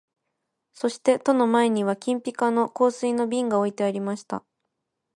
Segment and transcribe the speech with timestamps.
[0.73, 4.43] そして戸の前には金ピカの香水の瓶が置いてありました